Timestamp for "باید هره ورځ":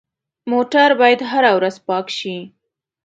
0.99-1.75